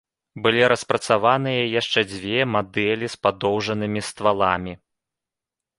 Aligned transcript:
Былі 0.45 0.61
распрацаваныя 0.71 1.61
яшчэ 1.81 1.99
дзве 2.13 2.39
мадэлі 2.57 3.07
з 3.17 3.21
падоўжанымі 3.27 4.01
стваламі. 4.11 4.73